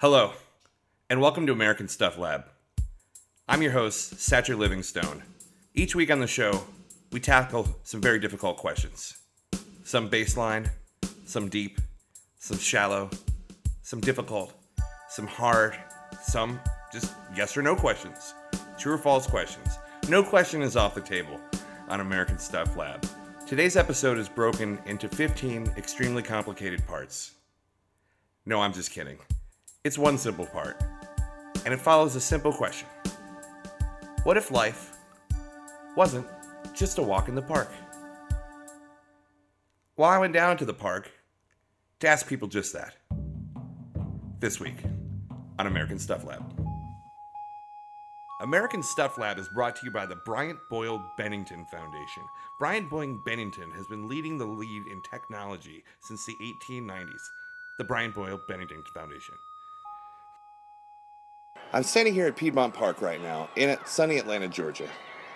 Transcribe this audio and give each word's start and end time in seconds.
Hello, 0.00 0.34
and 1.10 1.20
welcome 1.20 1.44
to 1.44 1.52
American 1.52 1.88
Stuff 1.88 2.18
Lab. 2.18 2.44
I'm 3.48 3.62
your 3.62 3.72
host, 3.72 4.14
Satcher 4.14 4.56
Livingstone. 4.56 5.24
Each 5.74 5.96
week 5.96 6.08
on 6.12 6.20
the 6.20 6.26
show, 6.28 6.62
we 7.10 7.18
tackle 7.18 7.66
some 7.82 8.00
very 8.00 8.20
difficult 8.20 8.58
questions. 8.58 9.18
Some 9.82 10.08
baseline, 10.08 10.70
some 11.24 11.48
deep, 11.48 11.80
some 12.38 12.58
shallow, 12.58 13.10
some 13.82 14.00
difficult, 14.00 14.52
some 15.08 15.26
hard, 15.26 15.76
some 16.22 16.60
just 16.92 17.12
yes 17.34 17.56
or 17.56 17.62
no 17.62 17.74
questions. 17.74 18.34
True 18.78 18.92
or 18.92 18.98
false 18.98 19.26
questions. 19.26 19.80
No 20.08 20.22
question 20.22 20.62
is 20.62 20.76
off 20.76 20.94
the 20.94 21.00
table 21.00 21.40
on 21.88 21.98
American 21.98 22.38
Stuff 22.38 22.76
Lab. 22.76 23.04
Today's 23.48 23.76
episode 23.76 24.16
is 24.16 24.28
broken 24.28 24.78
into 24.86 25.08
15 25.08 25.72
extremely 25.76 26.22
complicated 26.22 26.86
parts. 26.86 27.32
No, 28.46 28.60
I'm 28.60 28.72
just 28.72 28.92
kidding. 28.92 29.18
It's 29.88 29.96
one 29.96 30.18
simple 30.18 30.44
part, 30.44 30.78
and 31.64 31.72
it 31.72 31.80
follows 31.80 32.14
a 32.14 32.20
simple 32.20 32.52
question 32.52 32.86
What 34.24 34.36
if 34.36 34.50
life 34.50 34.98
wasn't 35.96 36.26
just 36.74 36.98
a 36.98 37.02
walk 37.02 37.30
in 37.30 37.34
the 37.34 37.40
park? 37.40 37.72
Well, 39.96 40.10
I 40.10 40.18
went 40.18 40.34
down 40.34 40.58
to 40.58 40.66
the 40.66 40.74
park 40.74 41.10
to 42.00 42.06
ask 42.06 42.28
people 42.28 42.48
just 42.48 42.74
that. 42.74 42.96
This 44.40 44.60
week 44.60 44.76
on 45.58 45.66
American 45.66 45.98
Stuff 45.98 46.22
Lab. 46.22 46.44
American 48.42 48.82
Stuff 48.82 49.16
Lab 49.16 49.38
is 49.38 49.48
brought 49.54 49.74
to 49.76 49.86
you 49.86 49.90
by 49.90 50.04
the 50.04 50.16
Bryant 50.26 50.58
Boyle 50.68 51.02
Bennington 51.16 51.64
Foundation. 51.70 52.24
Bryant 52.58 52.90
Boyle 52.90 53.18
Bennington 53.24 53.70
has 53.70 53.86
been 53.86 54.06
leading 54.06 54.36
the 54.36 54.44
lead 54.44 54.82
in 54.92 55.00
technology 55.10 55.82
since 56.02 56.26
the 56.26 56.36
1890s. 56.70 57.22
The 57.78 57.84
Bryant 57.84 58.14
Boyle 58.14 58.38
Bennington 58.46 58.82
Foundation. 58.92 59.34
I'm 61.70 61.82
standing 61.82 62.14
here 62.14 62.26
at 62.26 62.36
Piedmont 62.36 62.72
Park 62.72 63.02
right 63.02 63.20
now 63.20 63.50
in 63.54 63.76
sunny 63.84 64.16
Atlanta, 64.16 64.48
Georgia. 64.48 64.88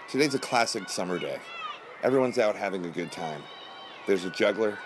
Today's 0.09 0.35
a 0.35 0.39
classic 0.39 0.89
summer 0.89 1.19
day. 1.19 1.39
Everyone's 2.03 2.39
out 2.39 2.57
having 2.57 2.87
a 2.87 2.89
good 2.89 3.13
time. 3.13 3.43
There's 4.07 4.25
a 4.25 4.31
juggler. 4.31 4.79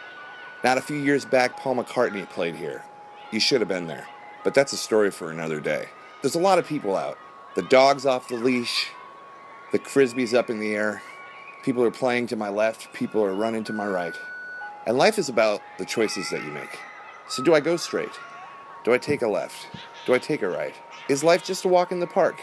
Not 0.64 0.76
a 0.76 0.80
few 0.80 0.96
years 0.96 1.24
back, 1.24 1.56
Paul 1.56 1.76
McCartney 1.76 2.28
played 2.28 2.56
here. 2.56 2.84
You 3.30 3.38
should 3.38 3.60
have 3.60 3.68
been 3.68 3.86
there, 3.86 4.08
but 4.42 4.54
that's 4.54 4.72
a 4.72 4.76
story 4.76 5.12
for 5.12 5.30
another 5.30 5.60
day. 5.60 5.86
There's 6.20 6.34
a 6.34 6.40
lot 6.40 6.58
of 6.58 6.66
people 6.66 6.96
out. 6.96 7.16
The 7.54 7.62
dog's 7.62 8.06
off 8.06 8.26
the 8.26 8.34
leash, 8.34 8.88
the 9.70 9.78
frisbee's 9.78 10.34
up 10.34 10.50
in 10.50 10.58
the 10.58 10.74
air. 10.74 11.00
People 11.62 11.84
are 11.84 11.92
playing 11.92 12.26
to 12.28 12.36
my 12.36 12.48
left, 12.48 12.92
people 12.92 13.24
are 13.24 13.34
running 13.34 13.62
to 13.64 13.72
my 13.72 13.86
right. 13.86 14.16
And 14.84 14.98
life 14.98 15.16
is 15.16 15.28
about 15.28 15.62
the 15.78 15.84
choices 15.84 16.28
that 16.30 16.42
you 16.42 16.50
make. 16.50 16.76
So, 17.28 17.40
do 17.40 17.54
I 17.54 17.60
go 17.60 17.76
straight? 17.76 18.18
Do 18.86 18.94
I 18.94 18.98
take 18.98 19.22
a 19.22 19.26
left? 19.26 19.66
Do 20.06 20.14
I 20.14 20.18
take 20.18 20.42
a 20.42 20.48
right? 20.48 20.72
Is 21.08 21.24
life 21.24 21.44
just 21.44 21.64
a 21.64 21.68
walk 21.68 21.90
in 21.90 21.98
the 21.98 22.06
park? 22.06 22.40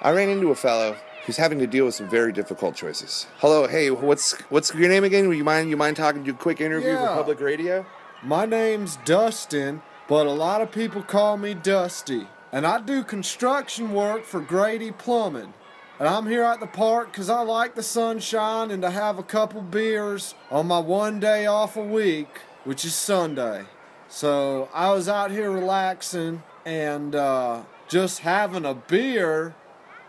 I 0.00 0.10
ran 0.10 0.30
into 0.30 0.50
a 0.50 0.54
fellow 0.54 0.96
who's 1.26 1.36
having 1.36 1.58
to 1.58 1.66
deal 1.66 1.84
with 1.84 1.94
some 1.94 2.08
very 2.08 2.32
difficult 2.32 2.74
choices. 2.74 3.26
Hello, 3.40 3.66
hey, 3.66 3.90
what's 3.90 4.40
what's 4.48 4.74
your 4.74 4.88
name 4.88 5.04
again? 5.04 5.28
Would 5.28 5.36
you 5.36 5.44
mind 5.44 5.68
you 5.68 5.76
mind 5.76 5.98
talking 5.98 6.24
to 6.24 6.30
a 6.30 6.32
quick 6.32 6.62
interview 6.62 6.96
for 6.96 7.08
public 7.08 7.40
radio? 7.40 7.84
My 8.22 8.46
name's 8.46 8.96
Dustin, 9.04 9.82
but 10.08 10.26
a 10.26 10.30
lot 10.30 10.62
of 10.62 10.72
people 10.72 11.02
call 11.02 11.36
me 11.36 11.52
Dusty. 11.52 12.26
And 12.50 12.66
I 12.66 12.80
do 12.80 13.04
construction 13.04 13.92
work 13.92 14.24
for 14.24 14.40
Grady 14.40 14.92
Plumbing. 14.92 15.52
And 15.98 16.08
I'm 16.08 16.26
here 16.26 16.42
at 16.42 16.60
the 16.60 16.68
park 16.68 17.12
'cause 17.12 17.28
I 17.28 17.42
like 17.42 17.74
the 17.74 17.82
sunshine 17.82 18.70
and 18.70 18.80
to 18.80 18.88
have 18.88 19.18
a 19.18 19.22
couple 19.22 19.60
beers 19.60 20.34
on 20.50 20.68
my 20.68 20.78
one 20.78 21.20
day 21.20 21.44
off 21.44 21.76
a 21.76 21.82
week, 21.82 22.40
which 22.64 22.82
is 22.86 22.94
Sunday. 22.94 23.66
So 24.10 24.68
I 24.74 24.92
was 24.92 25.08
out 25.08 25.30
here 25.30 25.50
relaxing 25.50 26.42
and 26.66 27.14
uh, 27.14 27.62
just 27.88 28.18
having 28.18 28.66
a 28.66 28.74
beer 28.74 29.54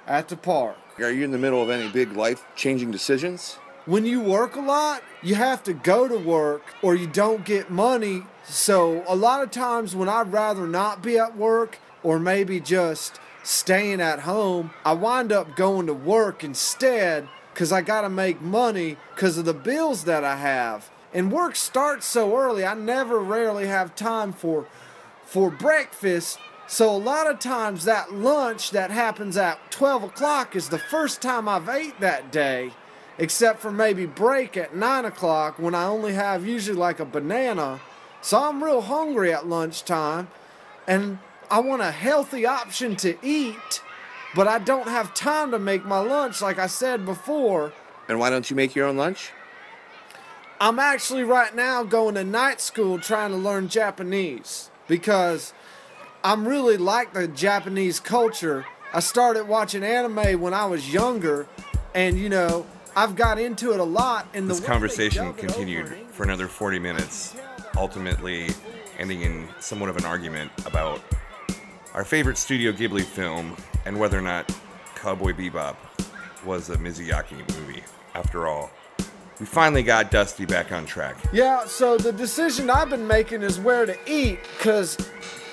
at 0.06 0.28
the 0.28 0.36
park. 0.36 0.76
Are 1.00 1.12
you 1.12 1.24
in 1.24 1.32
the 1.32 1.38
middle 1.38 1.62
of 1.62 1.70
any 1.70 1.90
big 1.90 2.14
life 2.14 2.44
changing 2.56 2.92
decisions? 2.92 3.58
when 3.86 4.06
you 4.06 4.22
work 4.22 4.56
a 4.56 4.62
lot, 4.62 5.04
you 5.24 5.36
have 5.36 5.64
to 5.64 5.74
go 5.74 6.08
to 6.08 6.18
work 6.18 6.64
or 6.82 6.96
you 6.96 7.08
don't 7.08 7.44
get 7.46 7.70
money. 7.72 8.24
So 8.44 9.04
a 9.08 9.16
lot 9.16 9.42
of 9.42 9.52
times 9.52 9.96
when 9.96 10.10
I'd 10.10 10.32
rather 10.32 10.68
not 10.68 11.02
be 11.02 11.18
at 11.18 11.36
work 11.36 11.80
or 12.04 12.20
maybe 12.20 12.60
just 12.60 13.20
staying 13.44 14.02
at 14.02 14.20
home, 14.20 14.72
I 14.86 14.94
wind 14.94 15.32
up 15.32 15.56
going 15.56 15.88
to 15.88 15.94
work 15.94 16.44
instead 16.44 17.28
because 17.54 17.72
I 17.72 17.82
got 17.82 18.02
to 18.02 18.10
make 18.10 18.42
money 18.42 18.98
because 19.16 19.38
of 19.38 19.46
the 19.46 19.54
bills 19.54 20.04
that 20.04 20.24
I 20.24 20.36
have. 20.38 20.91
And 21.14 21.32
work 21.32 21.56
starts 21.56 22.06
so 22.06 22.38
early, 22.38 22.66
I 22.66 22.74
never 22.74 23.20
rarely 23.20 23.68
have 23.68 23.96
time 23.96 24.32
for 24.32 24.66
for 25.26 25.50
breakfast. 25.50 26.40
So 26.68 26.90
a 26.90 26.98
lot 26.98 27.30
of 27.30 27.40
times 27.40 27.86
that 27.86 28.14
lunch 28.14 28.72
that 28.72 28.92
happens 28.92 29.38
at 29.38 29.72
12 29.72 30.04
o'clock 30.04 30.56
is 30.58 30.70
the 30.70 30.78
first 30.78 31.22
time 31.22 31.48
I've 31.48 31.70
ate 31.70 32.00
that 32.02 32.32
day, 32.32 32.72
except 33.18 33.62
for 33.62 33.72
maybe 33.72 34.06
break 34.06 34.58
at 34.58 34.76
9 34.76 35.06
o'clock 35.06 35.58
when 35.58 35.74
I 35.74 35.86
only 35.86 36.14
have 36.14 36.46
usually 36.46 36.78
like 36.78 37.00
a 37.00 37.06
banana. 37.06 37.80
So 38.22 38.44
I'm 38.44 38.64
real 38.64 38.82
hungry 38.82 39.34
at 39.34 39.48
lunchtime 39.48 40.28
and 40.86 41.20
I 41.50 41.60
want 41.60 41.82
a 41.82 41.92
healthy 41.92 42.46
option 42.46 42.96
to 42.98 43.18
eat, 43.26 43.82
but 44.36 44.48
I 44.48 44.60
don't 44.60 44.88
have 44.88 45.14
time 45.14 45.52
to 45.52 45.60
make 45.60 45.86
my 45.86 46.00
lunch 46.00 46.42
like 46.42 46.60
I 46.60 46.68
said 46.68 47.06
before. 47.06 47.74
And 48.10 48.20
why 48.20 48.30
don't 48.30 48.50
you 48.50 48.56
make 48.56 48.76
your 48.76 48.88
own 48.88 48.98
lunch? 48.98 49.32
I'm 50.62 50.78
actually 50.78 51.24
right 51.24 51.56
now 51.56 51.82
going 51.82 52.14
to 52.14 52.24
night 52.24 52.62
school 52.62 53.00
trying 53.00 53.32
to 53.32 53.36
learn 53.36 53.68
Japanese 53.68 54.70
because 54.88 55.54
I'm 56.24 56.48
really 56.48 56.78
like 56.78 57.14
the 57.14 57.28
Japanese 57.28 58.00
culture. 58.00 58.68
I 58.94 59.00
started 59.00 59.48
watching 59.48 59.84
anime 59.84 60.40
when 60.40 60.54
I 60.54 60.66
was 60.68 60.94
younger, 60.94 61.48
and 61.96 62.16
you 62.16 62.30
know, 62.30 62.68
I've 62.96 63.16
got 63.16 63.40
into 63.40 63.74
it 63.74 63.80
a 63.80 63.84
lot. 63.84 64.28
And 64.36 64.48
the 64.48 64.54
This 64.54 64.64
conversation 64.64 65.34
continued 65.34 65.92
for 66.12 66.22
another 66.22 66.48
40 66.48 66.78
minutes, 66.78 67.36
ultimately 67.76 68.52
ending 69.00 69.22
in 69.22 69.48
somewhat 69.60 69.90
of 69.90 69.98
an 69.98 70.06
argument 70.06 70.52
about 70.68 71.02
our 71.96 72.06
favorite 72.06 72.38
Studio 72.38 72.72
Ghibli 72.72 73.04
film 73.04 73.58
and 73.88 74.00
whether 74.00 74.16
or 74.16 74.22
not 74.22 74.56
Cowboy 74.94 75.34
Bebop 75.34 75.76
was 76.46 76.70
a 76.70 76.76
Miyazaki 76.76 77.40
movie. 77.58 77.82
After 78.14 78.48
all, 78.48 78.70
we 79.42 79.48
finally 79.48 79.82
got 79.82 80.12
Dusty 80.12 80.46
back 80.46 80.72
on 80.72 80.86
track. 80.86 81.18
Yeah, 81.34 81.66
so 81.66 81.98
the 81.98 82.14
decision 82.14 82.70
I've 82.70 82.92
been 82.92 83.08
making 83.08 83.42
is 83.42 83.60
where 83.60 83.88
to 83.88 83.98
eat 84.06 84.38
because 84.56 84.96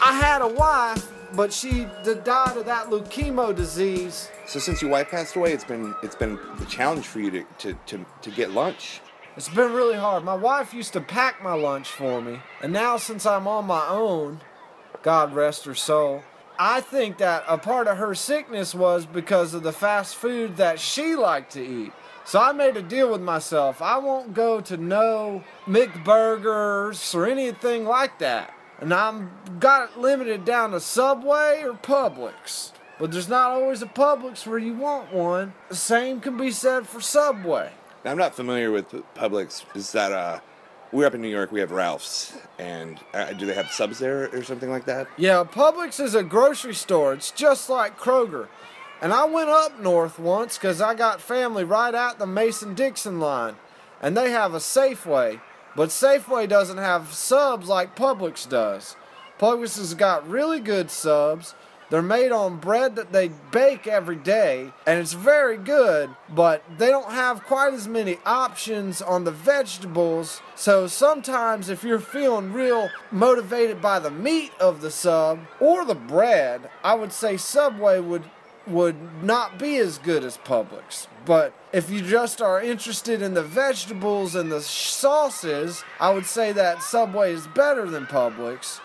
I 0.02 0.12
had 0.12 0.42
a 0.42 0.46
wife, 0.46 1.10
but 1.32 1.54
she 1.54 1.86
died 2.04 2.58
of 2.58 2.66
that 2.66 2.90
leukemia 2.90 3.56
disease. 3.56 4.30
So 4.46 4.58
since 4.58 4.82
your 4.82 4.90
wife 4.90 5.10
passed 5.10 5.36
away, 5.36 5.54
it's 5.54 5.64
been 5.64 5.94
it's 6.02 6.14
been 6.14 6.38
the 6.58 6.66
challenge 6.66 7.06
for 7.06 7.20
you 7.20 7.30
to, 7.30 7.44
to, 7.60 7.74
to, 7.86 8.06
to 8.20 8.30
get 8.30 8.50
lunch. 8.50 9.00
It's 9.38 9.48
been 9.48 9.72
really 9.72 9.96
hard. 9.96 10.22
My 10.22 10.34
wife 10.34 10.74
used 10.74 10.92
to 10.92 11.00
pack 11.00 11.42
my 11.42 11.54
lunch 11.54 11.88
for 11.88 12.20
me, 12.20 12.40
and 12.60 12.74
now 12.74 12.98
since 12.98 13.24
I'm 13.24 13.48
on 13.48 13.64
my 13.64 13.88
own, 13.88 14.42
God 15.00 15.32
rest 15.32 15.64
her 15.64 15.74
soul, 15.74 16.24
I 16.58 16.82
think 16.82 17.16
that 17.18 17.42
a 17.48 17.56
part 17.56 17.86
of 17.86 17.96
her 17.96 18.14
sickness 18.14 18.74
was 18.74 19.06
because 19.06 19.54
of 19.54 19.62
the 19.62 19.72
fast 19.72 20.16
food 20.16 20.58
that 20.58 20.78
she 20.78 21.14
liked 21.14 21.52
to 21.52 21.64
eat. 21.64 21.92
So 22.28 22.38
I 22.38 22.52
made 22.52 22.76
a 22.76 22.82
deal 22.82 23.10
with 23.10 23.22
myself. 23.22 23.80
I 23.80 23.96
won't 23.96 24.34
go 24.34 24.60
to 24.60 24.76
no 24.76 25.42
McBurgers 25.64 27.14
or 27.14 27.26
anything 27.26 27.86
like 27.86 28.18
that. 28.18 28.52
And 28.80 28.92
I'm 28.92 29.30
got 29.58 29.92
it 29.92 29.98
limited 29.98 30.44
down 30.44 30.72
to 30.72 30.80
Subway 30.80 31.62
or 31.64 31.72
Publix. 31.72 32.72
But 32.98 33.12
there's 33.12 33.30
not 33.30 33.52
always 33.52 33.80
a 33.80 33.86
Publix 33.86 34.46
where 34.46 34.58
you 34.58 34.74
want 34.74 35.10
one. 35.10 35.54
The 35.70 35.76
same 35.76 36.20
can 36.20 36.36
be 36.36 36.50
said 36.50 36.86
for 36.86 37.00
Subway. 37.00 37.70
Now, 38.04 38.10
I'm 38.10 38.18
not 38.18 38.34
familiar 38.34 38.70
with 38.70 38.90
Publix. 39.14 39.64
Is 39.74 39.92
that 39.92 40.12
uh, 40.12 40.40
we're 40.92 41.06
up 41.06 41.14
in 41.14 41.22
New 41.22 41.28
York. 41.28 41.50
We 41.50 41.60
have 41.60 41.70
Ralph's, 41.70 42.36
and 42.58 43.00
uh, 43.14 43.32
do 43.32 43.46
they 43.46 43.54
have 43.54 43.70
subs 43.70 43.98
there 44.00 44.28
or 44.36 44.44
something 44.44 44.68
like 44.68 44.84
that? 44.84 45.08
Yeah, 45.16 45.44
Publix 45.50 45.98
is 45.98 46.14
a 46.14 46.22
grocery 46.22 46.74
store. 46.74 47.14
It's 47.14 47.30
just 47.30 47.70
like 47.70 47.98
Kroger. 47.98 48.48
And 49.00 49.12
I 49.12 49.24
went 49.26 49.48
up 49.48 49.80
north 49.80 50.18
once 50.18 50.58
because 50.58 50.80
I 50.80 50.94
got 50.94 51.20
family 51.20 51.64
right 51.64 51.94
at 51.94 52.18
the 52.18 52.26
Mason 52.26 52.74
Dixon 52.74 53.20
line. 53.20 53.56
And 54.00 54.16
they 54.16 54.30
have 54.30 54.54
a 54.54 54.58
Safeway. 54.58 55.40
But 55.76 55.90
Safeway 55.90 56.48
doesn't 56.48 56.78
have 56.78 57.12
subs 57.12 57.68
like 57.68 57.96
Publix 57.96 58.48
does. 58.48 58.96
Publix 59.38 59.78
has 59.78 59.94
got 59.94 60.28
really 60.28 60.58
good 60.58 60.90
subs. 60.90 61.54
They're 61.90 62.02
made 62.02 62.32
on 62.32 62.58
bread 62.58 62.96
that 62.96 63.12
they 63.12 63.28
bake 63.50 63.86
every 63.86 64.16
day, 64.16 64.72
and 64.86 65.00
it's 65.00 65.14
very 65.14 65.56
good, 65.56 66.10
but 66.28 66.62
they 66.76 66.88
don't 66.88 67.12
have 67.12 67.44
quite 67.44 67.72
as 67.72 67.88
many 67.88 68.18
options 68.26 69.00
on 69.00 69.24
the 69.24 69.30
vegetables. 69.30 70.42
So 70.54 70.86
sometimes, 70.86 71.70
if 71.70 71.84
you're 71.84 71.98
feeling 71.98 72.52
real 72.52 72.90
motivated 73.10 73.80
by 73.80 74.00
the 74.00 74.10
meat 74.10 74.52
of 74.60 74.82
the 74.82 74.90
sub 74.90 75.40
or 75.60 75.86
the 75.86 75.94
bread, 75.94 76.68
I 76.84 76.92
would 76.92 77.12
say 77.12 77.38
Subway 77.38 78.00
would 78.00 78.24
would 78.68 79.22
not 79.22 79.58
be 79.58 79.76
as 79.76 79.98
good 79.98 80.24
as 80.24 80.38
Publix. 80.38 81.06
But 81.24 81.52
if 81.72 81.90
you 81.90 82.00
just 82.00 82.40
are 82.40 82.60
interested 82.60 83.22
in 83.22 83.34
the 83.34 83.42
vegetables 83.42 84.34
and 84.34 84.50
the 84.50 84.60
sauces, 84.60 85.84
I 86.00 86.10
would 86.10 86.26
say 86.26 86.52
that 86.52 86.82
Subway 86.82 87.32
is 87.32 87.46
better 87.48 87.88
than 87.88 88.06
Publix. 88.06 88.80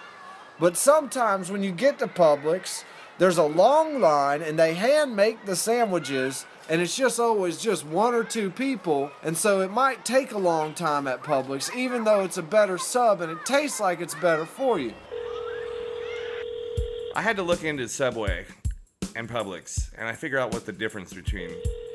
But 0.59 0.77
sometimes 0.77 1.51
when 1.51 1.63
you 1.63 1.71
get 1.71 1.99
to 1.99 2.07
Publix, 2.07 2.83
there's 3.17 3.37
a 3.37 3.43
long 3.43 3.99
line 3.99 4.41
and 4.41 4.57
they 4.57 4.73
hand 4.73 5.15
make 5.15 5.45
the 5.45 5.55
sandwiches 5.55 6.45
and 6.69 6.81
it's 6.81 6.95
just 6.95 7.19
always 7.19 7.61
just 7.61 7.85
one 7.85 8.13
or 8.13 8.23
two 8.23 8.49
people 8.49 9.11
and 9.21 9.37
so 9.37 9.61
it 9.61 9.69
might 9.71 10.05
take 10.05 10.31
a 10.31 10.37
long 10.37 10.73
time 10.73 11.07
at 11.07 11.21
Publix 11.21 11.75
even 11.75 12.05
though 12.05 12.23
it's 12.23 12.37
a 12.37 12.43
better 12.43 12.77
sub 12.77 13.21
and 13.21 13.31
it 13.31 13.45
tastes 13.45 13.79
like 13.79 14.01
it's 14.01 14.15
better 14.15 14.45
for 14.45 14.79
you. 14.79 14.93
I 17.15 17.21
had 17.21 17.35
to 17.35 17.43
look 17.43 17.63
into 17.63 17.87
Subway 17.87 18.45
and 19.15 19.29
Publix, 19.29 19.91
and 19.97 20.07
I 20.07 20.13
figure 20.13 20.39
out 20.39 20.53
what 20.53 20.65
the 20.65 20.71
difference 20.71 21.13
between 21.13 21.49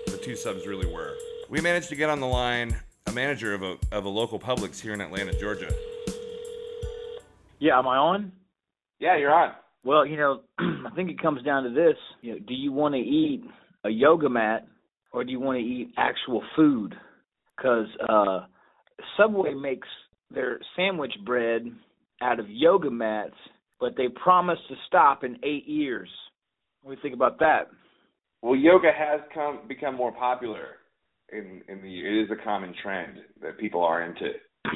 the 0.06 0.18
two 0.18 0.36
subs 0.36 0.66
really 0.66 0.86
were. 0.86 1.14
We 1.48 1.60
managed 1.60 1.88
to 1.90 1.96
get 1.96 2.10
on 2.10 2.20
the 2.20 2.26
line 2.26 2.76
a 3.06 3.12
manager 3.12 3.54
of 3.54 3.62
a, 3.62 3.76
of 3.92 4.04
a 4.04 4.08
local 4.08 4.38
Publix 4.38 4.80
here 4.80 4.92
in 4.92 5.00
Atlanta, 5.00 5.32
Georgia. 5.38 5.72
Yeah, 7.58 7.78
am 7.78 7.88
I 7.88 7.96
on? 7.96 8.32
Yeah, 9.00 9.16
you're 9.16 9.32
on. 9.32 9.52
Well, 9.84 10.06
you 10.06 10.16
know, 10.16 10.42
I 10.58 10.90
think 10.94 11.10
it 11.10 11.20
comes 11.20 11.42
down 11.42 11.64
to 11.64 11.70
this. 11.70 11.96
You 12.20 12.32
know, 12.32 12.38
do 12.46 12.54
you 12.54 12.72
want 12.72 12.94
to 12.94 13.00
eat 13.00 13.42
a 13.84 13.90
yoga 13.90 14.28
mat 14.28 14.66
or 15.12 15.24
do 15.24 15.30
you 15.30 15.40
want 15.40 15.58
to 15.58 15.64
eat 15.64 15.92
actual 15.96 16.42
food? 16.54 16.94
Because 17.56 17.86
uh, 18.08 18.40
Subway 19.16 19.54
makes 19.54 19.88
their 20.30 20.60
sandwich 20.76 21.12
bread 21.24 21.66
out 22.20 22.38
of 22.38 22.46
yoga 22.48 22.90
mats, 22.90 23.34
but 23.80 23.96
they 23.96 24.08
promise 24.08 24.58
to 24.68 24.74
stop 24.86 25.24
in 25.24 25.36
eight 25.42 25.66
years. 25.66 26.08
What 26.88 26.94
do 26.94 27.00
you 27.00 27.02
think 27.02 27.14
about 27.14 27.38
that? 27.40 27.68
Well, 28.40 28.56
yoga 28.56 28.88
has 28.96 29.20
come 29.34 29.60
become 29.68 29.94
more 29.94 30.10
popular 30.10 30.78
in 31.30 31.60
in 31.68 31.82
the. 31.82 32.00
It 32.00 32.24
is 32.24 32.30
a 32.30 32.42
common 32.42 32.74
trend 32.82 33.18
that 33.42 33.58
people 33.58 33.82
are 33.84 34.02
into 34.04 34.30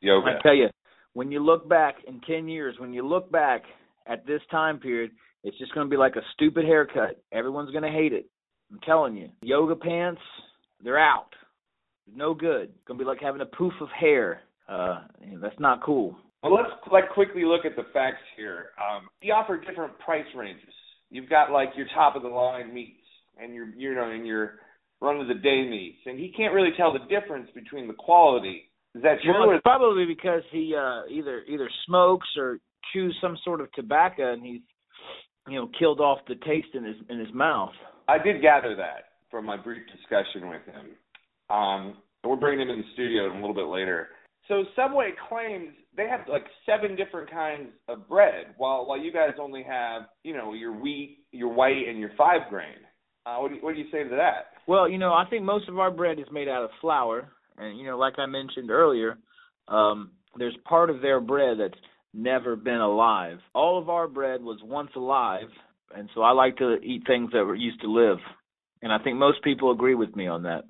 yoga. 0.00 0.28
I 0.28 0.42
tell 0.42 0.54
you, 0.54 0.68
when 1.12 1.30
you 1.30 1.44
look 1.44 1.68
back 1.68 1.96
in 2.06 2.22
ten 2.22 2.48
years, 2.48 2.76
when 2.78 2.94
you 2.94 3.06
look 3.06 3.30
back 3.30 3.64
at 4.06 4.26
this 4.26 4.40
time 4.50 4.78
period, 4.78 5.10
it's 5.44 5.58
just 5.58 5.74
going 5.74 5.86
to 5.86 5.90
be 5.90 5.98
like 5.98 6.16
a 6.16 6.22
stupid 6.32 6.64
haircut. 6.64 7.22
Everyone's 7.32 7.70
going 7.70 7.84
to 7.84 7.90
hate 7.90 8.14
it. 8.14 8.30
I'm 8.72 8.80
telling 8.80 9.14
you. 9.14 9.28
Yoga 9.42 9.76
pants, 9.76 10.22
they're 10.82 10.98
out. 10.98 11.34
No 12.10 12.32
good. 12.32 12.70
It's 12.70 12.84
going 12.86 12.96
to 12.98 13.04
be 13.04 13.06
like 13.06 13.20
having 13.20 13.42
a 13.42 13.46
poof 13.46 13.74
of 13.82 13.88
hair. 13.90 14.40
Uh, 14.66 15.00
that's 15.42 15.60
not 15.60 15.82
cool. 15.82 16.16
Well, 16.42 16.54
let's 16.54 16.70
like 16.90 17.10
quickly 17.10 17.44
look 17.44 17.66
at 17.66 17.76
the 17.76 17.84
facts 17.92 18.24
here. 18.38 18.70
Um, 18.80 19.08
we 19.22 19.32
offer 19.32 19.60
different 19.60 19.98
price 19.98 20.24
ranges. 20.34 20.64
You've 21.10 21.28
got 21.28 21.50
like 21.50 21.70
your 21.76 21.86
top 21.94 22.16
of 22.16 22.22
the 22.22 22.28
line 22.28 22.72
meats 22.72 23.04
and 23.40 23.54
your 23.54 23.68
you 23.68 23.94
know 23.94 24.10
and 24.10 24.26
your 24.26 24.54
run 25.00 25.20
of 25.20 25.28
the 25.28 25.34
day 25.34 25.68
meats, 25.68 25.98
and 26.06 26.18
he 26.18 26.32
can't 26.36 26.54
really 26.54 26.70
tell 26.76 26.92
the 26.92 26.98
difference 27.08 27.48
between 27.54 27.86
the 27.86 27.94
quality. 27.94 28.70
Is 28.94 29.02
that 29.02 29.16
true? 29.22 29.32
Well, 29.32 29.50
it's 29.54 29.62
probably 29.62 30.06
because 30.06 30.42
he 30.50 30.74
uh, 30.76 31.02
either 31.10 31.42
either 31.48 31.68
smokes 31.86 32.26
or 32.36 32.58
chews 32.92 33.16
some 33.20 33.36
sort 33.44 33.60
of 33.60 33.70
tobacco, 33.72 34.32
and 34.32 34.44
he's 34.44 34.60
you 35.46 35.56
know 35.56 35.70
killed 35.78 36.00
off 36.00 36.18
the 36.28 36.34
taste 36.46 36.74
in 36.74 36.84
his 36.84 36.96
in 37.08 37.18
his 37.18 37.32
mouth. 37.32 37.72
I 38.08 38.18
did 38.18 38.42
gather 38.42 38.74
that 38.76 39.04
from 39.30 39.44
my 39.44 39.56
brief 39.56 39.82
discussion 39.86 40.48
with 40.48 40.62
him. 40.64 41.54
Um, 41.54 41.98
we're 42.24 42.36
bringing 42.36 42.68
him 42.68 42.74
in 42.74 42.78
the 42.80 42.92
studio 42.94 43.32
a 43.32 43.34
little 43.34 43.54
bit 43.54 43.66
later. 43.66 44.08
So 44.48 44.64
Subway 44.74 45.10
claims 45.28 45.68
they 45.96 46.08
have 46.08 46.20
like 46.28 46.44
seven 46.64 46.96
different 46.96 47.30
kinds 47.30 47.68
of 47.86 48.08
bread, 48.08 48.54
while 48.56 48.86
while 48.86 48.98
you 48.98 49.12
guys 49.12 49.32
only 49.38 49.62
have 49.62 50.02
you 50.24 50.34
know 50.34 50.54
your 50.54 50.72
wheat, 50.72 51.18
your 51.32 51.52
white, 51.52 51.86
and 51.86 51.98
your 51.98 52.10
five 52.16 52.48
grain. 52.48 52.76
Uh, 53.26 53.36
what 53.36 53.48
do 53.48 53.56
you, 53.56 53.60
what 53.60 53.74
do 53.74 53.80
you 53.80 53.90
say 53.92 54.04
to 54.04 54.16
that? 54.16 54.46
Well, 54.66 54.88
you 54.88 54.96
know, 54.96 55.12
I 55.12 55.24
think 55.28 55.44
most 55.44 55.68
of 55.68 55.78
our 55.78 55.90
bread 55.90 56.18
is 56.18 56.26
made 56.32 56.48
out 56.48 56.64
of 56.64 56.70
flour, 56.80 57.30
and 57.58 57.78
you 57.78 57.84
know, 57.84 57.98
like 57.98 58.14
I 58.18 58.24
mentioned 58.24 58.70
earlier, 58.70 59.18
um, 59.68 60.12
there's 60.38 60.56
part 60.64 60.88
of 60.88 61.02
their 61.02 61.20
bread 61.20 61.58
that's 61.60 61.80
never 62.14 62.56
been 62.56 62.80
alive. 62.80 63.38
All 63.54 63.78
of 63.78 63.90
our 63.90 64.08
bread 64.08 64.42
was 64.42 64.60
once 64.62 64.90
alive, 64.96 65.48
and 65.94 66.08
so 66.14 66.22
I 66.22 66.32
like 66.32 66.56
to 66.56 66.76
eat 66.82 67.02
things 67.06 67.30
that 67.32 67.44
were 67.44 67.54
used 67.54 67.82
to 67.82 67.92
live, 67.92 68.18
and 68.80 68.90
I 68.90 68.98
think 68.98 69.18
most 69.18 69.42
people 69.44 69.72
agree 69.72 69.94
with 69.94 70.16
me 70.16 70.26
on 70.26 70.44
that. 70.44 70.64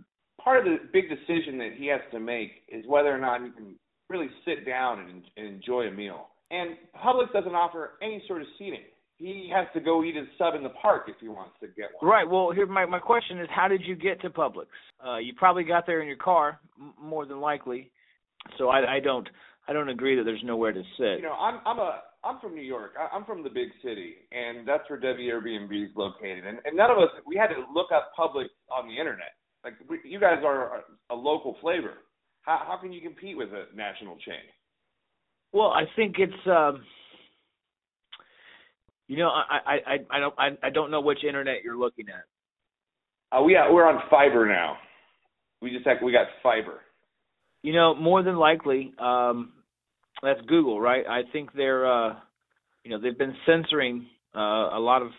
Part 0.48 0.66
of 0.66 0.72
the 0.72 0.78
big 0.94 1.10
decision 1.10 1.58
that 1.58 1.72
he 1.76 1.88
has 1.88 2.00
to 2.10 2.18
make 2.18 2.62
is 2.70 2.82
whether 2.86 3.14
or 3.14 3.18
not 3.18 3.42
you 3.42 3.52
can 3.52 3.74
really 4.08 4.28
sit 4.46 4.64
down 4.64 5.00
and, 5.00 5.22
and 5.36 5.46
enjoy 5.46 5.88
a 5.88 5.90
meal. 5.90 6.28
And 6.50 6.70
Publix 7.04 7.30
doesn't 7.34 7.54
offer 7.54 7.98
any 8.00 8.22
sort 8.26 8.40
of 8.40 8.48
seating. 8.58 8.80
He 9.18 9.52
has 9.54 9.66
to 9.74 9.80
go 9.80 10.02
eat 10.02 10.16
his 10.16 10.24
sub 10.38 10.54
in 10.54 10.62
the 10.62 10.70
park 10.70 11.02
if 11.06 11.16
he 11.20 11.28
wants 11.28 11.52
to 11.60 11.66
get 11.66 11.90
one. 12.00 12.10
Right. 12.10 12.26
Well, 12.26 12.50
here 12.50 12.64
my 12.64 12.86
my 12.86 12.98
question 12.98 13.38
is, 13.40 13.48
how 13.54 13.68
did 13.68 13.82
you 13.84 13.94
get 13.94 14.22
to 14.22 14.30
Publix? 14.30 14.68
Uh, 15.06 15.18
you 15.18 15.34
probably 15.36 15.64
got 15.64 15.86
there 15.86 16.00
in 16.00 16.08
your 16.08 16.16
car, 16.16 16.60
m- 16.80 16.94
more 16.98 17.26
than 17.26 17.42
likely. 17.42 17.90
So 18.56 18.70
I, 18.70 18.94
I 18.96 19.00
don't 19.00 19.28
I 19.68 19.74
don't 19.74 19.90
agree 19.90 20.16
that 20.16 20.24
there's 20.24 20.40
nowhere 20.42 20.72
to 20.72 20.82
sit. 20.96 21.18
You 21.18 21.24
know, 21.24 21.34
I'm 21.34 21.60
I'm 21.66 21.78
a 21.78 22.00
I'm 22.24 22.40
from 22.40 22.54
New 22.54 22.62
York. 22.62 22.92
I, 22.98 23.14
I'm 23.14 23.26
from 23.26 23.42
the 23.42 23.50
big 23.50 23.68
city, 23.84 24.14
and 24.32 24.66
that's 24.66 24.88
where 24.88 24.98
WAirbnb 24.98 25.84
is 25.84 25.90
located. 25.94 26.46
And, 26.46 26.58
and 26.64 26.74
none 26.74 26.90
of 26.90 26.96
us 26.96 27.10
we 27.26 27.36
had 27.36 27.48
to 27.48 27.66
look 27.74 27.92
up 27.92 28.12
Publix 28.18 28.46
on 28.72 28.88
the 28.88 28.96
internet. 28.98 29.36
Like 29.68 29.88
we, 29.88 30.10
you 30.10 30.18
guys 30.18 30.38
are 30.44 30.82
a 31.10 31.14
local 31.14 31.56
flavor. 31.60 31.94
How 32.42 32.62
how 32.66 32.78
can 32.80 32.92
you 32.92 33.02
compete 33.02 33.36
with 33.36 33.50
a 33.50 33.64
national 33.76 34.16
chain? 34.16 34.40
Well, 35.52 35.68
I 35.68 35.84
think 35.96 36.16
it's 36.18 36.46
um 36.46 36.82
you 39.08 39.18
know, 39.18 39.28
I 39.28 39.58
I 39.66 39.74
I, 39.74 40.16
I 40.16 40.20
don't 40.20 40.34
I, 40.38 40.48
I 40.62 40.70
don't 40.70 40.90
know 40.90 41.00
which 41.00 41.24
internet 41.24 41.62
you're 41.62 41.78
looking 41.78 42.06
at. 42.08 43.36
Uh, 43.36 43.42
we 43.42 43.52
got, 43.52 43.70
we're 43.72 43.86
on 43.86 44.00
fiber 44.08 44.46
now. 44.48 44.78
We 45.60 45.70
just 45.70 45.86
have, 45.86 45.98
we 46.02 46.12
got 46.12 46.28
fiber. 46.42 46.80
You 47.62 47.74
know, 47.74 47.94
more 47.94 48.22
than 48.22 48.36
likely, 48.36 48.94
um 48.98 49.52
that's 50.22 50.40
Google, 50.48 50.80
right? 50.80 51.04
I 51.06 51.22
think 51.32 51.50
they're 51.54 51.86
uh 51.86 52.14
you 52.84 52.90
know, 52.90 53.00
they've 53.00 53.18
been 53.18 53.34
censoring 53.44 54.06
uh 54.34 54.70
a 54.78 54.80
lot 54.80 55.02
of 55.02 55.10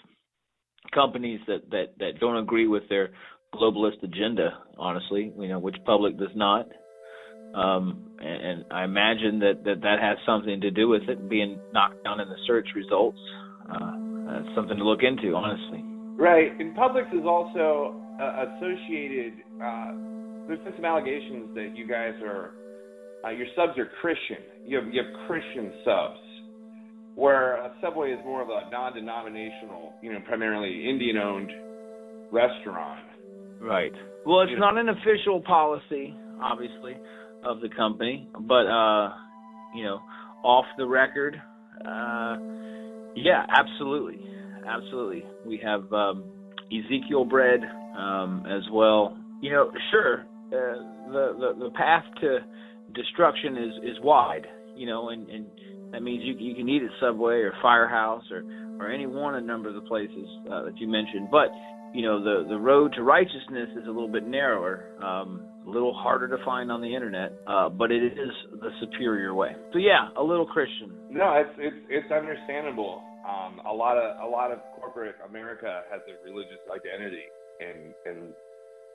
companies 0.93 1.39
that 1.45 1.69
that 1.69 1.85
that 1.99 2.19
don't 2.19 2.37
agree 2.37 2.67
with 2.67 2.83
their 2.89 3.09
globalist 3.53 4.03
agenda, 4.03 4.57
honestly, 4.77 5.33
you 5.37 5.47
know, 5.47 5.59
which 5.59 5.75
Publix 5.87 6.17
does 6.17 6.35
not. 6.35 6.67
Um, 7.53 8.11
and, 8.19 8.45
and 8.45 8.65
I 8.71 8.83
imagine 8.83 9.39
that, 9.39 9.63
that 9.65 9.81
that 9.81 9.99
has 9.99 10.17
something 10.25 10.61
to 10.61 10.71
do 10.71 10.87
with 10.87 11.03
it 11.09 11.29
being 11.29 11.59
knocked 11.73 12.03
down 12.03 12.19
in 12.19 12.29
the 12.29 12.37
search 12.45 12.67
results. 12.75 13.17
Uh, 13.69 13.93
that's 14.27 14.55
something 14.55 14.77
to 14.77 14.83
look 14.83 15.01
into, 15.01 15.35
honestly. 15.35 15.83
Right, 16.15 16.51
and 16.59 16.75
Publix 16.75 17.11
is 17.13 17.25
also 17.25 17.95
uh, 18.21 18.45
associated. 18.45 19.33
Uh, 19.57 19.91
there's 20.47 20.59
been 20.63 20.73
some 20.75 20.85
allegations 20.85 21.55
that 21.55 21.73
you 21.75 21.87
guys 21.87 22.13
are, 22.23 22.53
uh, 23.25 23.29
your 23.29 23.47
subs 23.55 23.77
are 23.79 23.89
Christian. 24.01 24.37
You 24.65 24.77
have 24.77 24.93
you 24.93 25.01
have 25.01 25.27
Christian 25.27 25.71
subs, 25.83 26.19
where 27.15 27.71
Subway 27.81 28.11
is 28.11 28.19
more 28.23 28.41
of 28.41 28.49
a 28.49 28.69
non-denominational, 28.71 29.93
you 30.01 30.13
know, 30.13 30.19
primarily 30.27 30.87
Indian-owned 30.89 31.51
restaurant. 32.31 33.08
Right. 33.59 33.93
Well, 34.25 34.41
it's 34.41 34.51
You 34.51 34.57
know- 34.59 34.71
not 34.71 34.77
an 34.77 34.89
official 34.89 35.41
policy, 35.41 36.13
obviously, 36.41 36.97
of 37.43 37.61
the 37.61 37.69
company, 37.69 38.27
but 38.41 38.65
uh, 38.67 39.13
you 39.75 39.83
know, 39.83 39.99
off 40.43 40.65
the 40.77 40.85
record, 40.87 41.41
uh, 41.85 42.37
yeah, 43.15 43.45
absolutely, 43.49 44.19
absolutely. 44.65 45.25
We 45.45 45.57
have 45.63 45.91
um, 45.93 46.23
Ezekiel 46.71 47.25
bread 47.25 47.61
um, 47.97 48.45
as 48.45 48.63
well. 48.71 49.17
You 49.41 49.51
know, 49.51 49.71
sure, 49.91 50.25
uh, 50.47 51.11
the, 51.11 51.35
the 51.39 51.65
the 51.65 51.69
path 51.71 52.03
to 52.21 52.39
destruction 52.93 53.57
is 53.57 53.73
is 53.95 53.97
wide. 54.03 54.47
You 54.75 54.85
know, 54.87 55.09
and 55.09 55.29
and 55.29 55.45
that 55.91 56.03
means 56.03 56.23
you 56.23 56.33
you 56.37 56.55
can 56.55 56.67
eat 56.69 56.83
at 56.83 56.89
Subway 56.99 57.35
or 57.41 57.53
Firehouse 57.61 58.23
or 58.31 58.43
or 58.79 58.89
any 58.89 59.05
one 59.07 59.35
of 59.35 59.43
a 59.43 59.47
number 59.47 59.69
of 59.69 59.75
the 59.75 59.81
places 59.81 60.27
uh, 60.51 60.63
that 60.63 60.77
you 60.77 60.87
mentioned, 60.87 61.29
but 61.31 61.49
you 61.93 62.03
know 62.03 62.23
the 62.23 62.47
the 62.47 62.57
road 62.57 62.93
to 62.93 63.03
righteousness 63.03 63.69
is 63.75 63.87
a 63.87 63.91
little 63.91 64.07
bit 64.07 64.27
narrower, 64.27 64.85
um, 65.03 65.41
a 65.65 65.69
little 65.69 65.93
harder 65.93 66.27
to 66.27 66.43
find 66.45 66.71
on 66.71 66.81
the 66.81 66.93
internet, 66.93 67.31
uh, 67.47 67.69
but 67.69 67.91
it 67.91 68.03
is 68.03 68.31
the 68.61 68.69
superior 68.79 69.33
way. 69.33 69.55
So 69.73 69.79
yeah, 69.79 70.09
a 70.17 70.23
little 70.23 70.45
Christian. 70.45 70.91
No, 71.09 71.33
it's 71.33 71.55
it's 71.57 71.75
it's 71.89 72.11
understandable. 72.11 73.01
Um, 73.27 73.59
a 73.67 73.73
lot 73.73 73.97
of 73.97 74.27
a 74.27 74.29
lot 74.29 74.51
of 74.51 74.59
corporate 74.79 75.15
America 75.27 75.81
has 75.91 76.01
a 76.07 76.23
religious 76.29 76.59
identity 76.69 77.23
in 77.59 77.93
in 78.11 78.33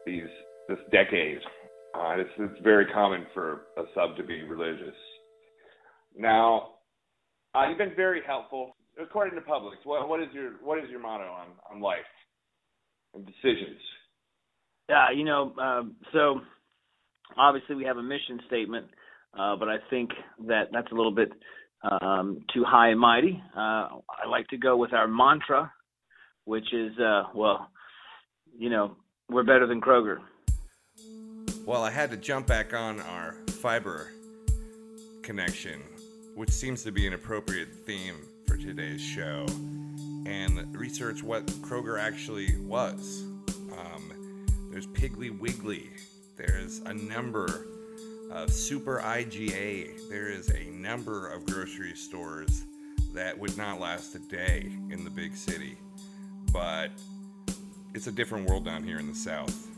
these 0.06 0.30
this 0.68 0.78
decade. 0.92 1.38
Uh, 1.94 2.14
it's 2.18 2.30
it's 2.38 2.60
very 2.62 2.86
common 2.86 3.26
for 3.34 3.62
a 3.76 3.82
sub 3.94 4.16
to 4.16 4.22
be 4.22 4.42
religious. 4.42 4.94
Now, 6.16 6.74
uh, 7.54 7.68
you've 7.68 7.78
been 7.78 7.96
very 7.96 8.22
helpful. 8.26 8.76
According 9.02 9.34
to 9.34 9.40
Publix, 9.40 9.82
what 9.84 10.08
what 10.08 10.20
is 10.20 10.28
your 10.32 10.52
what 10.62 10.78
is 10.78 10.88
your 10.88 11.00
motto 11.00 11.24
on 11.24 11.48
on 11.70 11.80
life 11.80 12.06
and 13.14 13.26
decisions? 13.26 13.80
Yeah, 14.88 15.11
you 15.14 15.25
know, 15.25 15.54
um, 15.59 15.97
so 16.12 16.40
obviously 17.37 17.75
we 17.76 17.85
have 17.85 17.97
a 17.97 18.02
mission 18.02 18.40
statement, 18.47 18.87
uh, 19.38 19.56
but 19.56 19.68
I 19.68 19.76
think 19.90 20.11
that 20.47 20.64
that's 20.73 20.90
a 20.92 20.94
little 20.94 21.14
bit 21.14 21.33
um, 21.83 22.44
too 22.52 22.64
high 22.64 22.88
and 22.88 23.00
mighty. 23.00 23.42
Uh, 23.56 23.88
I 23.99 24.28
like 24.28 24.49
to 24.49 24.56
go 24.56 24.76
with 24.76 24.92
our 24.92 25.09
mantra, 25.09 25.73
which 26.44 26.73
is, 26.73 26.92
uh, 26.99 27.25
well, 27.35 27.71
you 28.56 28.71
know, 28.71 28.97
we're 29.30 29.42
better 29.42 29.66
than 29.66 29.80
Kroger. 29.80 30.18
Well, 31.64 31.83
I 31.83 31.90
had 31.90 32.11
to 32.11 32.16
jump 32.16 32.47
back 32.47 32.75
on 32.75 33.00
our 33.00 33.33
fiber 33.62 34.12
connection, 35.23 35.83
which 36.35 36.50
seems 36.50 36.83
to 36.85 36.92
be 36.92 37.06
an 37.06 37.14
appropriate 37.14 37.75
theme 37.87 38.16
for 38.47 38.59
today's 38.59 39.00
show 39.00 39.47
and 40.26 40.76
research 40.76 41.22
what 41.22 41.46
Kroger 41.46 42.00
actually 42.00 42.56
was. 42.58 43.24
Um, 43.72 44.12
there's 44.70 44.86
Piggly 44.86 45.38
Wiggly. 45.38 45.90
There's 46.36 46.78
a 46.80 46.94
number 46.94 47.66
of 48.30 48.52
Super 48.52 49.00
IGA. 49.04 50.08
There 50.08 50.30
is 50.30 50.50
a 50.50 50.64
number 50.70 51.28
of 51.28 51.46
grocery 51.46 51.94
stores 51.94 52.64
that 53.12 53.38
would 53.38 53.56
not 53.56 53.80
last 53.80 54.14
a 54.14 54.18
day 54.18 54.72
in 54.90 55.04
the 55.04 55.10
big 55.10 55.36
city. 55.36 55.76
But 56.52 56.90
it's 57.94 58.06
a 58.08 58.12
different 58.12 58.48
world 58.48 58.64
down 58.64 58.82
here 58.82 58.98
in 58.98 59.06
the 59.06 59.14
South. 59.14 59.68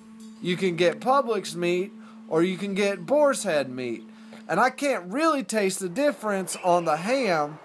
You 0.42 0.56
can 0.56 0.76
get 0.76 1.00
Publix 1.00 1.54
meat 1.54 1.92
or 2.28 2.42
you 2.42 2.56
can 2.56 2.74
get 2.74 3.04
boar's 3.04 3.42
head 3.42 3.70
meat. 3.70 4.08
And 4.48 4.60
I 4.60 4.70
can't 4.70 5.04
really 5.12 5.42
taste 5.42 5.80
the 5.80 5.88
difference 5.88 6.56
on 6.64 6.84
the 6.84 6.96
ham. 6.96 7.58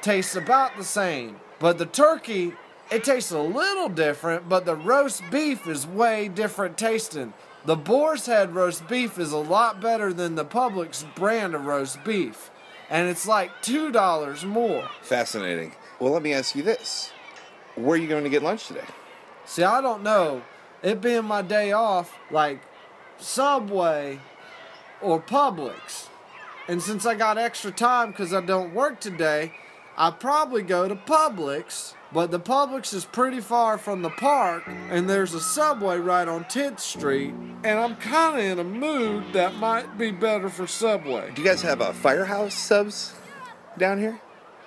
Tastes 0.00 0.36
about 0.36 0.76
the 0.76 0.84
same. 0.84 1.36
But 1.58 1.78
the 1.78 1.86
turkey, 1.86 2.54
it 2.90 3.04
tastes 3.04 3.32
a 3.32 3.40
little 3.40 3.88
different, 3.88 4.48
but 4.48 4.64
the 4.64 4.76
roast 4.76 5.22
beef 5.30 5.66
is 5.66 5.86
way 5.86 6.28
different 6.28 6.78
tasting. 6.78 7.32
The 7.64 7.76
boar's 7.76 8.26
head 8.26 8.54
roast 8.54 8.86
beef 8.88 9.18
is 9.18 9.32
a 9.32 9.38
lot 9.38 9.80
better 9.80 10.12
than 10.12 10.36
the 10.36 10.44
Publix 10.44 11.04
brand 11.14 11.54
of 11.54 11.66
roast 11.66 12.02
beef. 12.04 12.50
And 12.88 13.08
it's 13.08 13.26
like 13.26 13.50
$2 13.62 14.44
more. 14.44 14.88
Fascinating. 15.02 15.72
Well, 15.98 16.12
let 16.12 16.22
me 16.22 16.32
ask 16.32 16.54
you 16.54 16.62
this 16.62 17.10
Where 17.74 17.94
are 17.94 17.96
you 17.96 18.08
going 18.08 18.24
to 18.24 18.30
get 18.30 18.42
lunch 18.42 18.68
today? 18.68 18.84
See, 19.44 19.64
I 19.64 19.80
don't 19.80 20.02
know. 20.02 20.42
It 20.82 21.00
being 21.00 21.24
my 21.24 21.42
day 21.42 21.72
off, 21.72 22.16
like 22.30 22.60
Subway 23.18 24.20
or 25.02 25.20
Publix. 25.20 26.08
And 26.68 26.82
since 26.82 27.04
I 27.04 27.14
got 27.14 27.38
extra 27.38 27.70
time 27.70 28.10
because 28.10 28.32
I 28.32 28.40
don't 28.40 28.74
work 28.74 29.00
today, 29.00 29.52
I 30.00 30.12
probably 30.12 30.62
go 30.62 30.86
to 30.86 30.94
Publix. 30.94 31.94
But 32.12 32.30
the 32.30 32.38
Publix 32.38 32.94
is 32.94 33.04
pretty 33.04 33.40
far 33.40 33.76
from 33.76 34.00
the 34.00 34.10
park, 34.10 34.62
and 34.66 35.10
there's 35.10 35.34
a 35.34 35.40
Subway 35.40 35.98
right 35.98 36.26
on 36.26 36.44
10th 36.44 36.80
Street. 36.80 37.34
And 37.64 37.78
I'm 37.78 37.96
kind 37.96 38.38
of 38.38 38.44
in 38.44 38.58
a 38.60 38.64
mood 38.64 39.32
that 39.32 39.56
might 39.56 39.98
be 39.98 40.12
better 40.12 40.48
for 40.48 40.66
Subway. 40.68 41.32
Do 41.34 41.42
you 41.42 41.48
guys 41.48 41.60
have 41.62 41.80
a 41.80 41.92
firehouse 41.92 42.54
subs 42.54 43.14
down 43.76 43.98
here? 43.98 44.20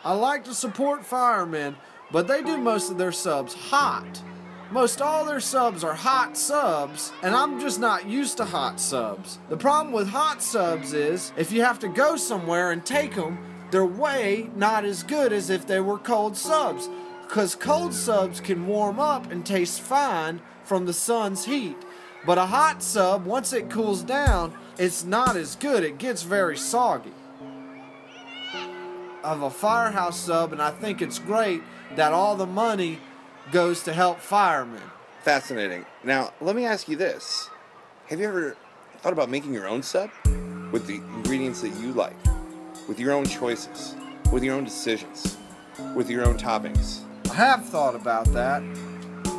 I 0.03 0.13
like 0.13 0.43
to 0.43 0.53
support 0.53 1.05
firemen, 1.05 1.77
but 2.11 2.27
they 2.27 2.43
do 2.43 2.57
most 2.57 2.91
of 2.91 2.97
their 2.97 3.13
subs 3.13 3.53
hot. 3.53 4.21
Most 4.69 5.01
all 5.01 5.25
their 5.25 5.39
subs 5.39 5.83
are 5.83 5.93
hot 5.95 6.37
subs, 6.37 7.11
and 7.23 7.33
I'm 7.33 7.59
just 7.59 7.79
not 7.79 8.05
used 8.05 8.37
to 8.37 8.45
hot 8.45 8.79
subs. 8.79 9.39
The 9.49 9.57
problem 9.57 9.93
with 9.93 10.09
hot 10.09 10.43
subs 10.43 10.93
is 10.93 11.33
if 11.37 11.51
you 11.51 11.63
have 11.63 11.79
to 11.79 11.87
go 11.87 12.17
somewhere 12.17 12.71
and 12.71 12.85
take 12.85 13.15
them, 13.15 13.50
they're 13.71 13.85
way 13.85 14.49
not 14.55 14.85
as 14.85 15.03
good 15.03 15.33
as 15.33 15.49
if 15.49 15.65
they 15.65 15.79
were 15.79 15.97
cold 15.97 16.37
subs. 16.37 16.89
Because 17.23 17.55
cold 17.55 17.93
subs 17.93 18.41
can 18.41 18.67
warm 18.67 18.99
up 18.99 19.31
and 19.31 19.45
taste 19.45 19.79
fine 19.79 20.41
from 20.65 20.85
the 20.85 20.93
sun's 20.93 21.45
heat. 21.45 21.77
But 22.25 22.37
a 22.37 22.45
hot 22.45 22.83
sub, 22.83 23.25
once 23.25 23.53
it 23.53 23.69
cools 23.69 24.03
down, 24.03 24.53
it's 24.77 25.03
not 25.03 25.35
as 25.35 25.55
good. 25.55 25.83
It 25.83 25.97
gets 25.97 26.23
very 26.23 26.57
soggy. 26.57 27.13
Of 29.23 29.41
a 29.41 29.49
firehouse 29.49 30.19
sub, 30.19 30.51
and 30.51 30.61
I 30.61 30.71
think 30.71 31.01
it's 31.01 31.19
great 31.19 31.61
that 31.95 32.11
all 32.11 32.35
the 32.35 32.45
money 32.45 32.99
goes 33.51 33.81
to 33.83 33.93
help 33.93 34.19
firemen. 34.19 34.81
Fascinating. 35.23 35.85
Now, 36.03 36.33
let 36.41 36.55
me 36.55 36.65
ask 36.65 36.89
you 36.89 36.95
this 36.95 37.49
Have 38.07 38.19
you 38.19 38.27
ever 38.27 38.57
thought 39.01 39.13
about 39.13 39.29
making 39.29 39.53
your 39.53 39.67
own 39.67 39.83
sub 39.83 40.09
with 40.71 40.87
the 40.87 40.95
ingredients 40.95 41.61
that 41.61 41.73
you 41.79 41.91
like, 41.93 42.15
with 42.91 42.99
your 42.99 43.13
own 43.13 43.23
choices, 43.23 43.95
with 44.33 44.43
your 44.43 44.53
own 44.53 44.65
decisions, 44.65 45.37
with 45.95 46.09
your 46.09 46.27
own 46.27 46.37
toppings? 46.37 46.99
I 47.29 47.35
have 47.35 47.65
thought 47.65 47.95
about 47.95 48.25
that, 48.33 48.61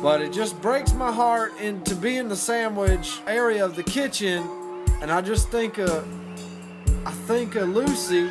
but 0.01 0.23
it 0.23 0.33
just 0.33 0.59
breaks 0.59 0.91
my 0.93 1.11
heart 1.11 1.51
into 1.61 1.93
be 1.93 2.17
in 2.17 2.29
the 2.29 2.35
sandwich 2.35 3.19
area 3.27 3.63
of 3.63 3.75
the 3.75 3.83
kitchen, 3.83 4.43
and 5.03 5.11
I 5.11 5.21
just 5.21 5.51
think 5.51 5.77
of, 5.77 6.03
I 7.05 7.11
think 7.11 7.53
of 7.53 7.69
Lucy 7.69 8.27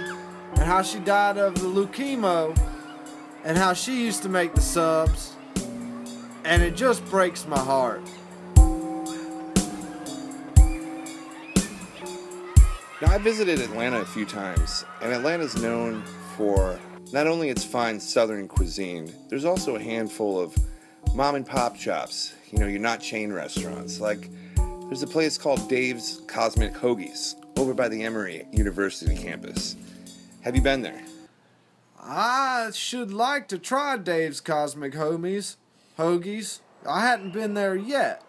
and 0.55 0.59
how 0.59 0.83
she 0.83 0.99
died 0.99 1.39
of 1.39 1.55
the 1.55 1.69
leukemia, 1.69 2.59
and 3.45 3.57
how 3.57 3.75
she 3.75 4.03
used 4.03 4.25
to 4.25 4.29
make 4.29 4.57
the 4.57 4.61
subs, 4.61 5.37
and 6.45 6.65
it 6.65 6.75
just 6.75 7.05
breaks 7.05 7.47
my 7.47 7.61
heart. 7.61 8.03
Now, 13.03 13.11
I 13.11 13.19
visited 13.19 13.59
Atlanta 13.59 14.01
a 14.01 14.05
few 14.05 14.25
times, 14.25 14.85
and 15.01 15.13
Atlanta's 15.13 15.61
known 15.61 16.05
for 16.37 16.79
not 17.13 17.27
only 17.27 17.49
its 17.49 17.65
fine 17.65 17.99
southern 17.99 18.47
cuisine, 18.47 19.13
there's 19.29 19.45
also 19.45 19.75
a 19.75 19.83
handful 19.83 20.39
of 20.39 20.57
mom 21.13 21.35
and 21.35 21.45
pop 21.45 21.75
shops. 21.75 22.33
You 22.53 22.61
know, 22.61 22.69
you're 22.69 22.79
not 22.79 23.01
chain 23.01 23.33
restaurants. 23.33 23.99
Like, 23.99 24.31
there's 24.83 25.03
a 25.03 25.09
place 25.09 25.37
called 25.37 25.69
Dave's 25.69 26.23
Cosmic 26.29 26.75
Hoagies 26.75 27.35
over 27.57 27.75
by 27.75 27.89
the 27.89 28.05
Emory 28.05 28.47
University 28.53 29.17
campus. 29.17 29.75
Have 30.43 30.55
you 30.55 30.63
been 30.63 30.83
there? 30.83 31.03
I 32.01 32.71
should 32.73 33.13
like 33.13 33.49
to 33.49 33.59
try 33.59 33.97
Dave's 33.97 34.41
Cosmic 34.41 34.93
Homies, 34.93 35.57
Hoagies. 35.99 36.61
I 36.87 37.01
hadn't 37.01 37.33
been 37.33 37.55
there 37.55 37.75
yet, 37.75 38.23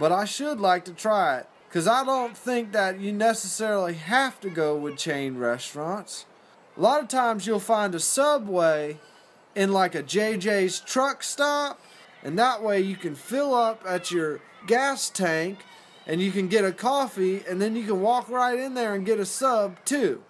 but 0.00 0.10
I 0.10 0.24
should 0.24 0.58
like 0.58 0.84
to 0.86 0.92
try 0.92 1.38
it. 1.38 1.46
Because 1.72 1.88
I 1.88 2.04
don't 2.04 2.36
think 2.36 2.72
that 2.72 3.00
you 3.00 3.12
necessarily 3.12 3.94
have 3.94 4.38
to 4.42 4.50
go 4.50 4.76
with 4.76 4.98
chain 4.98 5.38
restaurants. 5.38 6.26
A 6.76 6.80
lot 6.82 7.00
of 7.00 7.08
times 7.08 7.46
you'll 7.46 7.60
find 7.60 7.94
a 7.94 7.98
Subway 7.98 8.98
in 9.54 9.72
like 9.72 9.94
a 9.94 10.02
JJ's 10.02 10.80
truck 10.80 11.22
stop, 11.22 11.80
and 12.22 12.38
that 12.38 12.62
way 12.62 12.82
you 12.82 12.94
can 12.94 13.14
fill 13.14 13.54
up 13.54 13.82
at 13.88 14.10
your 14.10 14.42
gas 14.66 15.08
tank 15.08 15.60
and 16.06 16.20
you 16.20 16.30
can 16.30 16.46
get 16.48 16.66
a 16.66 16.72
coffee, 16.72 17.42
and 17.48 17.62
then 17.62 17.74
you 17.74 17.84
can 17.84 18.02
walk 18.02 18.28
right 18.28 18.58
in 18.58 18.74
there 18.74 18.94
and 18.94 19.06
get 19.06 19.18
a 19.18 19.24
sub 19.24 19.82
too. 19.86 20.22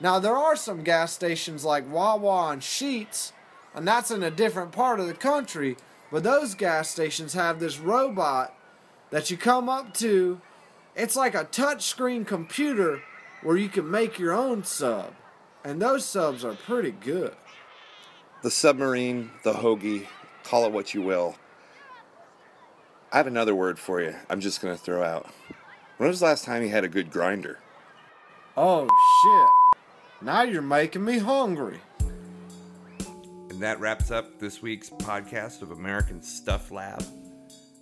Now, 0.00 0.18
there 0.18 0.36
are 0.36 0.56
some 0.56 0.82
gas 0.82 1.12
stations 1.12 1.62
like 1.62 1.92
Wawa 1.92 2.52
and 2.52 2.62
Sheetz, 2.62 3.32
and 3.74 3.86
that's 3.86 4.10
in 4.10 4.22
a 4.22 4.30
different 4.30 4.72
part 4.72 4.98
of 4.98 5.08
the 5.08 5.14
country, 5.14 5.76
but 6.10 6.22
those 6.22 6.54
gas 6.54 6.88
stations 6.88 7.34
have 7.34 7.60
this 7.60 7.78
robot 7.78 8.56
that 9.10 9.30
you 9.30 9.36
come 9.36 9.68
up 9.68 9.92
to. 9.94 10.40
It's 10.96 11.14
like 11.14 11.34
a 11.34 11.44
touchscreen 11.44 12.26
computer 12.26 13.02
where 13.42 13.58
you 13.58 13.68
can 13.68 13.90
make 13.90 14.18
your 14.18 14.32
own 14.32 14.64
sub. 14.64 15.14
And 15.62 15.80
those 15.80 16.06
subs 16.06 16.42
are 16.42 16.54
pretty 16.54 16.90
good. 16.92 17.36
The 18.42 18.50
submarine, 18.50 19.30
the 19.44 19.52
hoagie, 19.52 20.06
call 20.42 20.64
it 20.64 20.72
what 20.72 20.94
you 20.94 21.02
will. 21.02 21.36
I 23.12 23.18
have 23.18 23.26
another 23.26 23.54
word 23.54 23.78
for 23.78 24.00
you 24.00 24.14
I'm 24.30 24.40
just 24.40 24.62
going 24.62 24.74
to 24.74 24.82
throw 24.82 25.02
out. 25.02 25.26
When 25.98 26.08
was 26.08 26.20
the 26.20 26.26
last 26.26 26.44
time 26.44 26.62
you 26.62 26.70
had 26.70 26.84
a 26.84 26.88
good 26.88 27.10
grinder? 27.10 27.58
Oh 28.56 28.88
shit. 29.22 29.82
Now 30.22 30.42
you're 30.42 30.62
making 30.62 31.04
me 31.04 31.18
hungry. 31.18 31.78
And 33.50 33.60
that 33.60 33.80
wraps 33.80 34.10
up 34.10 34.38
this 34.38 34.62
week's 34.62 34.88
podcast 34.88 35.60
of 35.60 35.72
American 35.72 36.22
Stuff 36.22 36.70
Lab. 36.70 37.02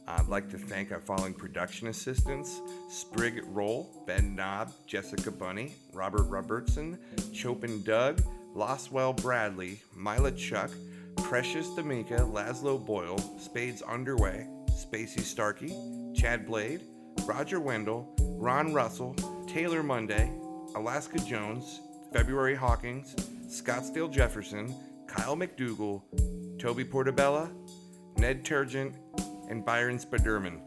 I'd 0.06 0.28
like 0.28 0.50
to 0.50 0.58
thank 0.58 0.92
our 0.92 1.00
following 1.00 1.32
production 1.32 1.88
assistants 1.88 2.60
Sprig 2.90 3.42
Roll, 3.46 4.04
Ben 4.06 4.36
Knob, 4.36 4.70
Jessica 4.86 5.30
Bunny, 5.30 5.74
Robert 5.92 6.24
Robertson, 6.24 6.98
Chopin 7.32 7.82
Doug, 7.82 8.20
Loswell 8.54 9.16
Bradley, 9.16 9.80
Mila 9.96 10.32
Chuck, 10.32 10.70
Precious 11.16 11.70
D'Amica, 11.70 12.18
Laszlo 12.18 12.84
Boyle, 12.84 13.18
Spades 13.38 13.80
Underway, 13.82 14.46
Spacey 14.68 15.20
Starkey, 15.20 15.74
Chad 16.14 16.46
Blade, 16.46 16.82
Roger 17.26 17.60
Wendell, 17.60 18.14
Ron 18.20 18.74
Russell, 18.74 19.16
Taylor 19.46 19.82
Monday, 19.82 20.30
Alaska 20.76 21.18
Jones, 21.20 21.80
February 22.12 22.54
Hawkins, 22.54 23.14
Scottsdale 23.46 24.10
Jefferson, 24.10 24.74
Kyle 25.06 25.36
McDougal, 25.36 26.02
Toby 26.58 26.84
Portabella, 26.84 27.50
Ned 28.18 28.44
Turgent, 28.44 28.94
and 29.48 29.64
Byron 29.64 29.98
Spaderman. 29.98 30.60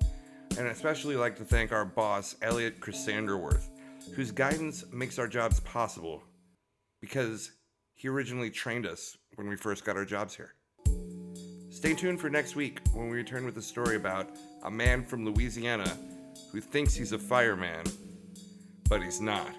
And 0.57 0.67
I 0.67 0.71
especially 0.71 1.15
like 1.15 1.35
to 1.37 1.45
thank 1.45 1.71
our 1.71 1.85
boss, 1.85 2.35
Elliot 2.41 2.79
Chrysanderworth, 2.79 3.69
whose 4.15 4.31
guidance 4.31 4.85
makes 4.91 5.19
our 5.19 5.27
jobs 5.27 5.59
possible 5.61 6.23
because 7.01 7.51
he 7.93 8.07
originally 8.07 8.49
trained 8.49 8.85
us 8.85 9.17
when 9.35 9.47
we 9.47 9.55
first 9.55 9.85
got 9.85 9.97
our 9.97 10.05
jobs 10.05 10.35
here. 10.35 10.53
Stay 11.69 11.93
tuned 11.93 12.19
for 12.19 12.29
next 12.29 12.55
week 12.55 12.79
when 12.93 13.09
we 13.09 13.17
return 13.17 13.45
with 13.45 13.57
a 13.57 13.61
story 13.61 13.95
about 13.95 14.29
a 14.63 14.71
man 14.71 15.03
from 15.03 15.25
Louisiana 15.25 15.95
who 16.51 16.59
thinks 16.59 16.95
he's 16.95 17.11
a 17.11 17.19
fireman, 17.19 17.85
but 18.89 19.03
he's 19.03 19.21
not. 19.21 19.53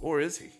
Or 0.00 0.20
is 0.20 0.38
he? 0.38 0.50